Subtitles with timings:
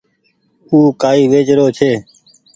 [0.69, 1.91] او ڪآئي ويچ رو ڇي۔